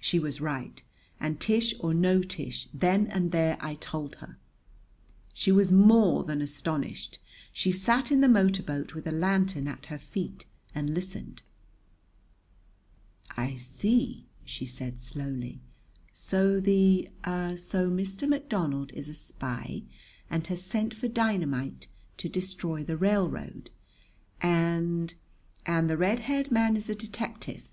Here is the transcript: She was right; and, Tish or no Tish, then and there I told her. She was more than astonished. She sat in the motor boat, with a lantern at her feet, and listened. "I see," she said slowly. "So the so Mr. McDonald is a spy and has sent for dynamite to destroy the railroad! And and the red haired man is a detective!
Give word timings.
She 0.00 0.18
was 0.18 0.40
right; 0.40 0.82
and, 1.20 1.38
Tish 1.38 1.76
or 1.78 1.94
no 1.94 2.24
Tish, 2.24 2.68
then 2.74 3.06
and 3.06 3.30
there 3.30 3.56
I 3.60 3.76
told 3.76 4.16
her. 4.16 4.36
She 5.32 5.52
was 5.52 5.70
more 5.70 6.24
than 6.24 6.42
astonished. 6.42 7.20
She 7.52 7.70
sat 7.70 8.10
in 8.10 8.20
the 8.20 8.28
motor 8.28 8.64
boat, 8.64 8.94
with 8.96 9.06
a 9.06 9.12
lantern 9.12 9.68
at 9.68 9.86
her 9.86 9.96
feet, 9.96 10.44
and 10.74 10.92
listened. 10.92 11.42
"I 13.36 13.54
see," 13.54 14.26
she 14.44 14.66
said 14.66 15.00
slowly. 15.00 15.60
"So 16.12 16.58
the 16.58 17.08
so 17.22 17.88
Mr. 17.88 18.28
McDonald 18.28 18.90
is 18.90 19.08
a 19.08 19.14
spy 19.14 19.84
and 20.28 20.44
has 20.48 20.62
sent 20.62 20.94
for 20.94 21.06
dynamite 21.06 21.86
to 22.16 22.28
destroy 22.28 22.82
the 22.82 22.96
railroad! 22.96 23.70
And 24.42 25.14
and 25.64 25.88
the 25.88 25.96
red 25.96 26.18
haired 26.26 26.50
man 26.50 26.74
is 26.76 26.90
a 26.90 26.96
detective! 26.96 27.68